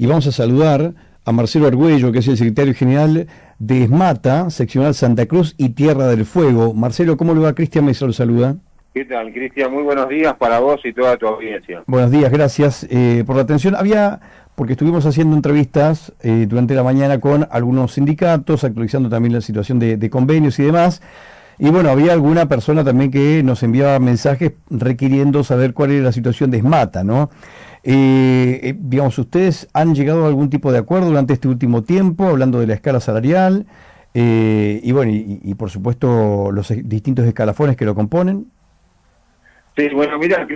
[0.00, 0.94] y vamos a saludar
[1.26, 3.26] a Marcelo Argüello, que es el secretario general
[3.58, 6.72] de ESMATA, seccional Santa Cruz y Tierra del Fuego.
[6.72, 7.54] Marcelo, ¿cómo le va?
[7.54, 8.56] Cristian me lo saluda.
[8.94, 9.70] ¿Qué tal, Cristian?
[9.70, 11.82] Muy buenos días para vos y toda tu audiencia.
[11.86, 13.76] Buenos días, gracias eh, por la atención.
[13.76, 14.20] Había,
[14.54, 19.78] porque estuvimos haciendo entrevistas eh, durante la mañana con algunos sindicatos, actualizando también la situación
[19.78, 21.02] de, convenios y demás.
[21.58, 26.12] Y bueno, había alguna persona también que nos enviaba mensajes requiriendo saber cuál era la
[26.12, 27.28] situación de ESMATA, ¿no?
[27.82, 32.26] Eh, eh, digamos, ¿ustedes han llegado a algún tipo de acuerdo durante este último tiempo,
[32.26, 33.66] hablando de la escala salarial?
[34.12, 38.46] Eh, y bueno, y, por supuesto los distintos escalafones que lo componen.
[39.76, 40.46] Sí, bueno, mira,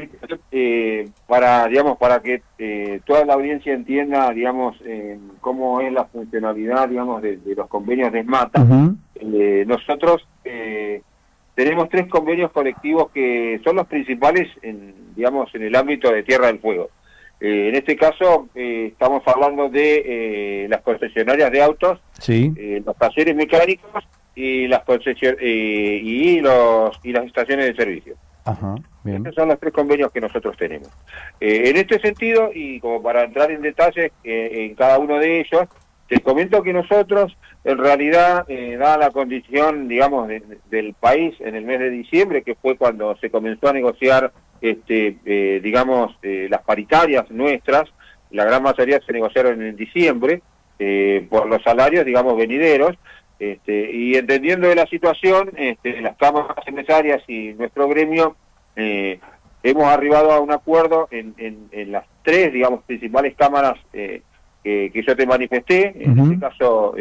[0.51, 2.43] eh, para, digamos, para que
[3.07, 4.77] toda la audiencia entienda, digamos,
[5.41, 8.67] cómo es la funcionalidad, digamos, de, los convenios de SMATA,
[9.67, 10.27] nosotros
[11.55, 16.49] tenemos tres convenios colectivos que son los principales, en, digamos, en el ámbito de Tierra
[16.49, 16.91] del Fuego.
[17.41, 23.35] Eh, en este caso eh, estamos hablando de eh, las concesionarias de autos, los talleres
[23.35, 24.05] mecánicos
[24.35, 24.83] y las
[25.41, 28.15] y los y las estaciones de servicio.
[28.47, 28.75] Ajá,
[29.05, 30.89] Estos son los tres convenios que nosotros tenemos.
[31.41, 35.63] en este sentido, y como para entrar en detalles en cada uno de ellos,
[36.09, 38.47] te comento que nosotros, en realidad,
[38.79, 40.29] dada la condición, digamos,
[40.71, 45.17] del país en el mes de diciembre, que fue cuando se comenzó a negociar este,
[45.25, 47.85] eh, digamos, eh, las paritarias nuestras,
[48.31, 50.43] la gran mayoría se negociaron en diciembre,
[50.79, 52.97] eh, por los salarios, digamos, venideros,
[53.39, 58.37] este, y entendiendo de la situación, este, las cámaras empresarias y nuestro gremio,
[58.77, 65.27] hemos arribado a un acuerdo en, en, las tres, digamos, principales cámaras que yo te
[65.27, 66.95] manifesté, en este caso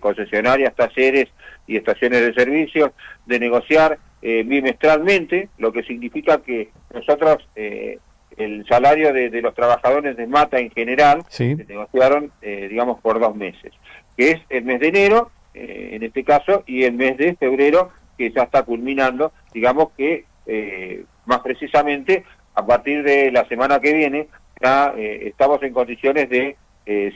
[0.00, 1.28] concesionarias, talleres
[1.68, 2.90] y estaciones de servicios,
[3.26, 8.00] de negociar eh, bimestralmente, lo que significa que nosotros eh,
[8.36, 13.36] el salario de, los trabajadores de Mata en general se negociaron, eh, digamos, por dos
[13.36, 13.72] meses,
[14.16, 18.30] que es el mes de enero, en este caso, y el mes de febrero, que
[18.30, 20.24] ya está culminando, digamos que
[21.26, 22.24] más precisamente
[22.54, 24.28] a partir de la semana que viene
[24.62, 26.56] ya estamos en condiciones de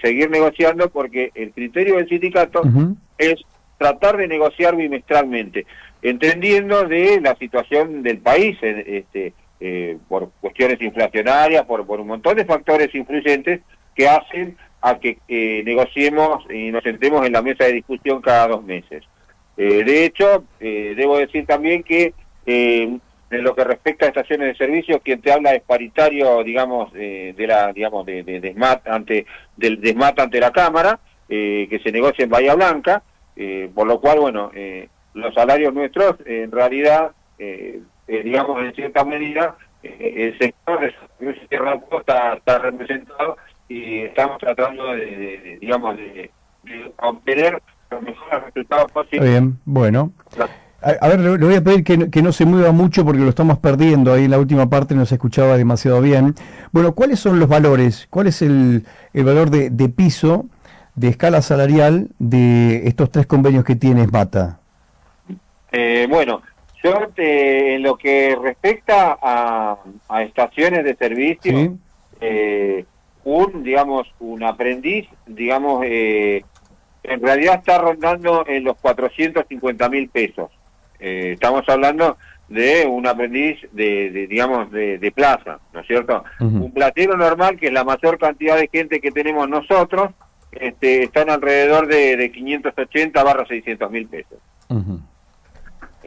[0.03, 2.63] seguir negociando porque el criterio del sindicato
[3.17, 3.37] es
[3.79, 5.67] tratar de negociar bimestralmente
[6.03, 12.37] entendiendo de la situación del país, este, eh, por cuestiones inflacionarias, por, por un montón
[12.37, 13.61] de factores influyentes
[13.95, 18.49] que hacen a que eh, negociemos y nos sentemos en la mesa de discusión cada
[18.49, 19.05] dos meses.
[19.57, 22.15] Eh, de hecho, debo decir también que
[22.47, 27.35] en lo que respecta a estaciones de servicio, quien te habla es paritario, digamos, de
[27.47, 28.55] la, digamos, de, de,
[28.87, 29.27] ante,
[29.57, 30.99] del desmat ante la Cámara,
[31.29, 33.03] que se negocia en Bahía Blanca,
[33.75, 34.51] por lo cual, bueno,
[35.15, 40.93] los salarios nuestros, en realidad, eh, eh, digamos, en cierta medida, eh, el sector de
[41.49, 43.37] Tierra está, está representado
[43.69, 46.31] y estamos tratando de, digamos, de,
[46.99, 49.29] obtener los mejores resultados posibles.
[49.29, 50.13] bien, bueno.
[50.81, 53.59] A, ver, le, voy a pedir que, que, no se mueva mucho porque lo estamos
[53.59, 54.13] perdiendo.
[54.13, 56.35] Ahí en la última parte no se escuchaba demasiado bien.
[56.73, 58.09] Bueno, ¿cuáles son los valores?
[58.11, 60.47] ¿Cuál es el, el valor de, de piso,
[60.97, 64.62] de escala salarial de estos tres convenios que tiene Mata?
[65.73, 66.43] Eh, bueno,
[66.85, 69.79] yo en lo que respecta a,
[70.21, 71.79] estaciones de servicio,
[72.21, 72.85] eh,
[73.25, 76.45] un, digamos, un aprendiz, digamos, eh,
[77.03, 80.51] en realidad está rondando en los 450 mil pesos.
[80.99, 82.17] estamos hablando
[82.49, 86.23] de un aprendiz de, digamos, de, plaza, ¿no es cierto?
[86.39, 90.11] Un platero normal, que es la mayor cantidad de gente que tenemos nosotros,
[90.53, 94.39] este, están alrededor de, 580 barra 600 mil pesos.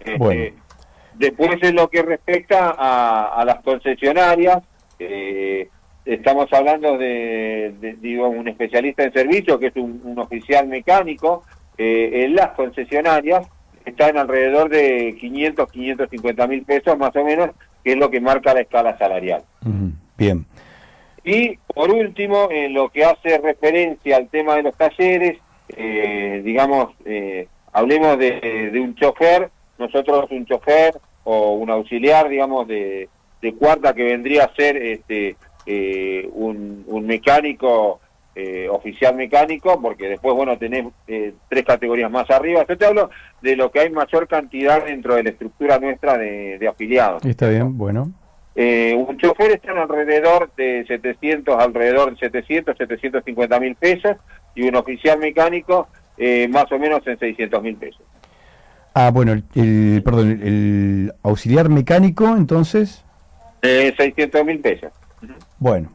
[0.05, 0.53] Este,
[1.17, 4.63] después en lo que respecta a, las concesionarias,
[4.99, 5.69] eh,
[6.05, 11.43] estamos hablando de, digo, un especialista en servicio que es un, oficial mecánico
[11.77, 13.47] eh, en las concesionarias
[13.85, 17.51] está en alrededor de 500, 550 mil pesos más o menos,
[17.83, 19.43] que es lo que marca la escala salarial.
[20.17, 20.43] Bien.
[21.23, 25.37] Y por último, en lo que hace referencia al tema de los talleres,
[25.69, 26.95] eh, digamos,
[27.73, 33.09] hablemos de, de, un chofer nosotros un chofer o un auxiliar, digamos, de,
[33.59, 35.35] cuarta que vendría a ser este,
[35.67, 37.99] eh, un, mecánico,
[38.33, 42.65] eh, oficial mecánico, porque después, bueno, tenés eh, tres categorías más arriba.
[42.67, 43.11] Yo te hablo
[43.43, 47.23] de lo que hay mayor cantidad dentro de la estructura nuestra de, afiliados.
[47.23, 48.11] Está bien, bueno.
[48.55, 54.17] un chofer está en alrededor de 700, alrededor de 700, 750 mil pesos,
[54.55, 55.87] y un oficial mecánico
[56.49, 58.04] más o menos en 600 mil pesos.
[58.95, 63.05] Ah, bueno, el, perdón, el auxiliar mecánico, entonces.
[63.61, 64.91] Eh, 600 mil pesos.
[65.59, 65.91] Bueno.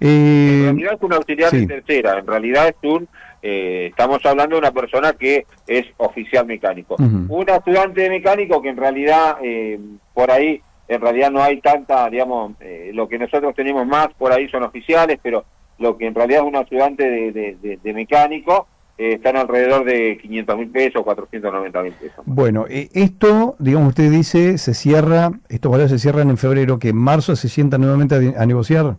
[0.00, 3.08] en realidad es un auxiliar de tercera, en realidad es un
[3.42, 6.96] eh, estamos hablando de una persona que es oficial mecánico.
[6.96, 9.78] Un estudiante de mecánico que en realidad eh,
[10.12, 14.32] por ahí, en realidad no hay tanta, digamos, eh, lo que nosotros tenemos más por
[14.32, 15.44] ahí son oficiales, pero
[15.78, 18.66] lo que en realidad es un ayudante de, mecánico
[19.00, 22.24] están alrededor de 500 mil pesos, 490 mil pesos.
[22.26, 26.96] Bueno, esto, digamos, usted dice, se cierra, estos valores se cierran en febrero, que en
[26.96, 28.96] marzo se sientan nuevamente a negociar.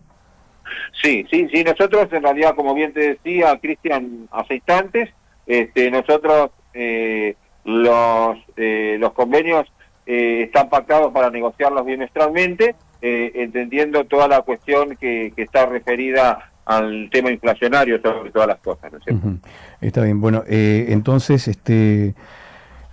[1.02, 5.10] Sí, sí, sí, nosotros en realidad, como bien te decía Cristian hace instantes,
[5.46, 7.34] este, nosotros eh,
[7.64, 9.72] los, eh, los convenios
[10.06, 12.74] eh, están pactados para negociarlos bimestralmente,
[13.04, 18.92] entendiendo toda la cuestión que, que, está referida al tema inflacionario sobre todas las cosas,
[18.92, 19.28] ¿no es cierto?
[19.80, 22.14] Está bien, bueno, entonces, este...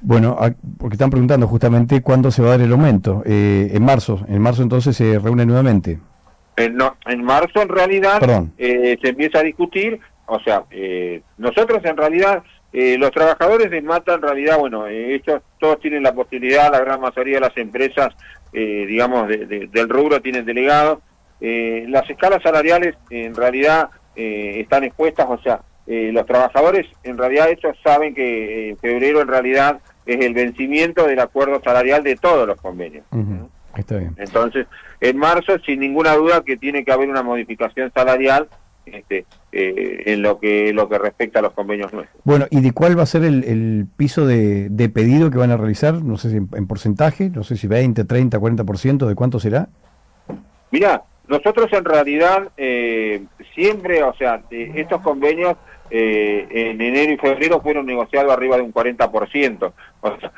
[0.02, 0.38] Bueno,
[0.78, 3.22] porque están preguntando justamente cuándo se va a dar el aumento.
[3.26, 6.00] en marzo, en marzo entonces se reúne nuevamente.
[6.60, 8.22] En, no, en marzo en realidad
[8.58, 12.44] eh, se empieza a discutir, o sea, eh, nosotros en realidad,
[12.74, 17.00] eh, los trabajadores de Mata en realidad, bueno, ellos todos tienen la posibilidad, la gran
[17.00, 18.10] mayoría de las empresas,
[18.52, 21.00] digamos, del rubro tienen delegados.
[21.42, 28.14] Las escalas salariales en realidad están expuestas, o sea, los trabajadores en realidad ellos saben
[28.14, 33.06] que en febrero en realidad es el vencimiento del acuerdo salarial de todos los convenios.
[33.76, 34.16] Está bien.
[34.18, 34.68] Entonces,
[35.00, 38.50] en marzo, sin ninguna duda que tiene que haber una modificación salarial
[38.86, 42.22] este, eh, en lo que lo que respecta a los convenios nuestros.
[42.24, 46.02] Bueno, ¿y de cuál va a ser el, piso de, pedido que van a realizar?
[46.02, 49.70] No sé si en, porcentaje, no sé si 20, 30, 40%, ¿de cuánto será?
[50.72, 53.24] Mira, nosotros en realidad eh,
[53.56, 55.56] siempre, o sea, estos convenios
[55.90, 59.72] eh, en enero y febrero fueron negociados arriba de un 40%.
[60.02, 60.32] O sea,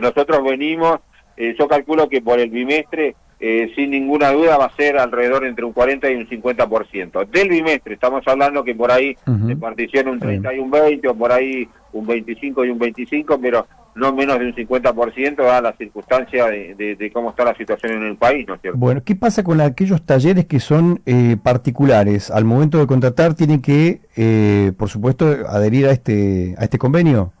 [0.00, 1.00] nosotros venimos
[1.40, 5.46] eh, yo calculo que por el bimestre, eh, sin ninguna duda, va a ser alrededor
[5.46, 7.26] entre un 40 y un 50%.
[7.30, 9.16] Del bimestre, estamos hablando que por ahí
[9.46, 13.40] se particiona un 30 y un 20, o por ahí un 25 y un 25,
[13.40, 18.02] pero no menos de un 50% da la circunstancia de, cómo está la situación en
[18.08, 18.78] el país, ¿no es cierto?
[18.78, 22.30] Bueno, ¿qué pasa con aquellos talleres que son eh, particulares?
[22.30, 27.32] Al momento de contratar tienen que, por supuesto, adherir a este, a este convenio.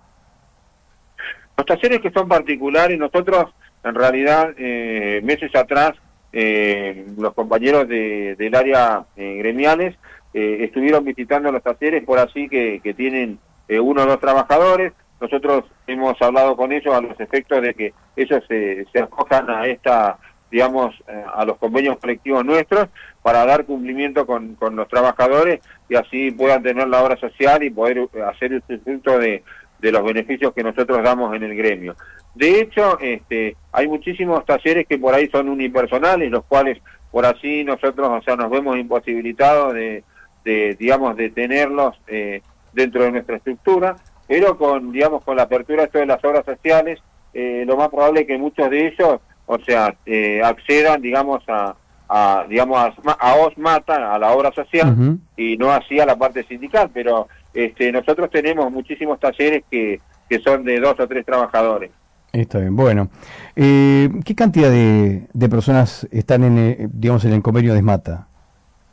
[1.58, 3.52] Los talleres que son particulares, nosotros
[3.84, 5.92] en realidad, eh, meses atrás,
[6.32, 9.96] eh, los compañeros de, del área eh, gremiales
[10.32, 14.92] estuvieron visitando los talleres por así que, que tienen uno o dos trabajadores.
[15.20, 19.66] Nosotros hemos hablado con ellos a los efectos de que ellos se, se acojan a
[19.66, 20.18] esta
[20.48, 20.94] digamos,
[21.34, 22.88] a los convenios colectivos nuestros
[23.22, 27.70] para dar cumplimiento con, con los trabajadores y así puedan tener la obra social y
[27.70, 29.42] poder hacer el fruto de,
[29.80, 31.96] de los beneficios que nosotros damos en el gremio.
[32.34, 36.78] De hecho, este, hay muchísimos talleres que por ahí son unipersonales, los cuales
[37.10, 40.04] por así nosotros, o sea, nos vemos imposibilitados de,
[40.44, 42.42] de digamos, de tenerlos eh,
[42.72, 43.96] dentro de nuestra estructura,
[44.28, 47.00] pero con, digamos, con la apertura de las obras sociales,
[47.34, 51.74] eh, lo más probable es que muchos de ellos, o sea, eh, accedan, digamos, a,
[52.08, 56.44] a digamos, a, a OSMATA, a la obra social, y no así a la parte
[56.44, 61.90] sindical, pero este, nosotros tenemos muchísimos talleres que, que son de dos o tres trabajadores.
[62.32, 63.10] Está bien, bueno.
[63.56, 68.28] Eh, ¿Qué cantidad de, de, personas están en, eh, digamos, en el convenio de SMATA?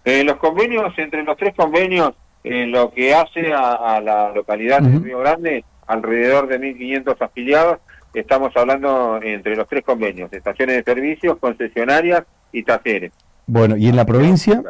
[0.06, 2.14] Eh, los convenios, entre los tres convenios,
[2.44, 7.80] en lo que hace a, la localidad de Río Grande, alrededor de 1.500 afiliados,
[8.14, 13.12] estamos hablando entre los tres convenios, estaciones de servicios, concesionarias y talleres.
[13.46, 14.64] Bueno, ¿y en la provincia?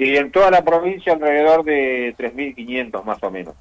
[0.00, 3.54] Y en toda la provincia alrededor de 3.500 más o menos.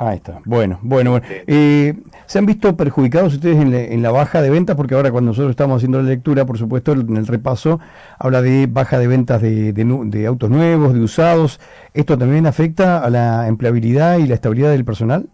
[0.00, 0.40] Ahí está.
[0.44, 1.26] Bueno, bueno, bueno.
[1.46, 1.94] Eh,
[2.26, 4.74] ¿Se han visto perjudicados ustedes en, la baja de ventas?
[4.74, 7.78] Porque ahora cuando nosotros estamos haciendo la lectura, por supuesto, en el repaso,
[8.18, 11.60] habla de baja de ventas de, de, autos nuevos, de usados.
[11.94, 15.28] ¿Esto también afecta a la empleabilidad y la estabilidad del personal?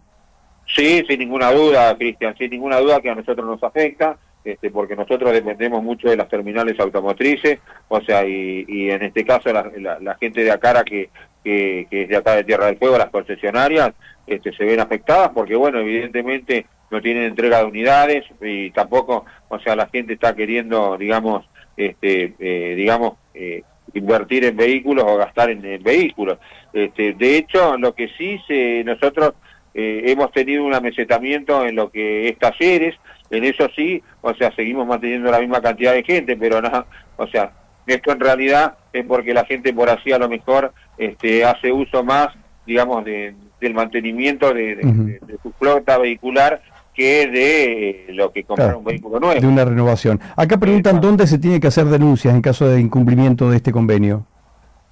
[0.67, 4.17] Sí, sin ninguna duda, Cristian, sin ninguna duda que a nosotros nos afecta.
[4.43, 9.53] Este, porque nosotros dependemos mucho de las terminales automotrices, o sea, y, en este caso
[9.53, 11.09] la, la, gente de Acara que,
[11.43, 13.93] que, que, es de acá de Tierra del Fuego, las concesionarias,
[14.27, 19.59] este, se ven afectadas porque, bueno, evidentemente no tienen entrega de unidades y tampoco, o
[19.59, 21.45] sea, la gente está queriendo, digamos,
[21.75, 26.37] este, eh, digamos, eh, invertir en vehículos o gastar en, vehículos.
[26.71, 29.33] Este, de hecho, lo que sí se, nosotros
[29.73, 32.95] eh, hemos tenido un amesetamiento en lo que es talleres,
[33.37, 36.85] en eso sí, o sea, seguimos manteniendo la misma cantidad de gente, pero no,
[37.17, 37.51] o sea,
[37.87, 42.03] esto en realidad es porque la gente por así a lo mejor este, hace uso
[42.03, 42.29] más,
[42.65, 46.61] digamos, de, del mantenimiento de, su flota vehicular
[46.93, 49.41] que de eh, lo que comprar un vehículo nuevo.
[49.41, 50.19] De una renovación.
[50.35, 54.27] Acá preguntan dónde se tiene que hacer denuncias en caso de incumplimiento de este convenio.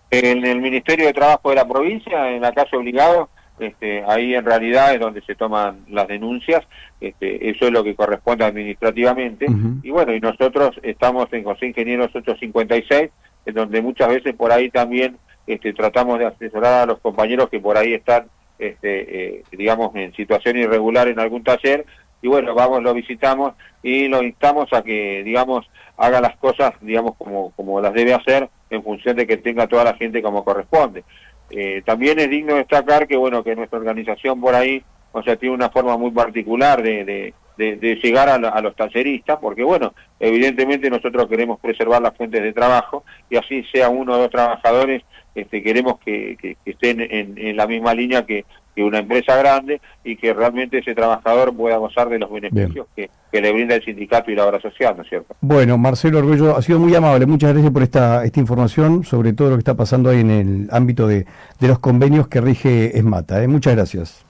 [0.09, 3.29] En el Ministerio de Trabajo de la provincia, en la calle obligado,
[3.59, 6.65] este, ahí en realidad es donde se toman las denuncias,
[6.99, 9.45] este, eso es lo que corresponde administrativamente,
[9.83, 13.09] y bueno, y nosotros estamos en José Ingenieros 856,
[13.45, 15.17] en donde muchas veces por ahí también
[15.47, 18.25] este, tratamos de asesorar a los compañeros que por ahí están,
[18.57, 21.85] este, eh, digamos, en situación irregular en algún taller,
[22.21, 27.15] y bueno, vamos, lo visitamos y lo instamos a que, digamos, haga las cosas, digamos,
[27.17, 31.03] como, como las debe hacer en función de que tenga toda la gente como corresponde.
[31.51, 35.55] Eh, también es digno destacar que, bueno, que nuestra organización por ahí, o sea, tiene
[35.55, 41.59] una forma muy particular de, de, llegar a, los talleristas, porque, bueno, evidentemente nosotros queremos
[41.59, 45.03] preservar las fuentes de trabajo y así sea uno o dos trabajadores,
[45.35, 49.81] este, queremos que, que, estén en, en, la misma línea que, que una empresa grande
[50.03, 54.29] y que realmente ese trabajador pueda gozar de los beneficios que, le brinda el sindicato
[54.29, 55.35] y la obra social, ¿no es cierto?
[55.41, 59.49] Bueno, Marcelo Arroyo, ha sido muy amable, muchas gracias por esta, esta información sobre todo
[59.49, 61.25] lo que está pasando ahí en el ámbito de,
[61.59, 63.43] de los convenios que rige ESMATA.
[63.43, 63.47] ¿eh?
[63.47, 64.25] Muchas gracias.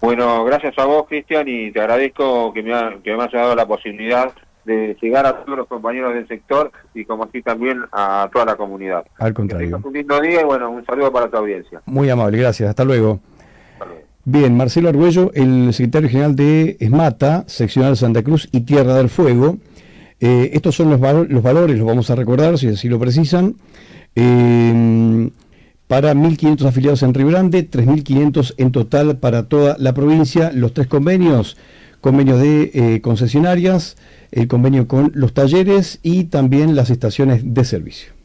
[0.00, 3.66] Bueno, gracias a vos, Cristian, y te agradezco que me, que me hayas dado la
[3.66, 4.32] posibilidad
[4.64, 8.56] de llegar a todos los compañeros del sector y como así también a toda la
[8.56, 9.06] comunidad.
[9.18, 9.80] Al contrario.
[9.82, 11.80] un lindo día y bueno, un saludo para tu audiencia.
[11.86, 12.68] Muy amable, gracias.
[12.68, 13.20] Hasta luego.
[14.28, 19.58] Bien, Marcelo Arguello, el secretario general de ESMATA, seccional Santa Cruz y Tierra del Fuego.
[20.18, 23.54] Eh, estos son los, los, valores, los vamos a recordar si así lo precisan.
[24.16, 25.30] Eh,
[25.86, 30.50] para 1.500 afiliados en Río Grande, 3.500 en total para toda la provincia.
[30.52, 31.56] Los tres convenios,
[32.00, 33.96] convenio de eh, concesionarias,
[34.32, 38.15] el convenio con los talleres y también las estaciones de servicio.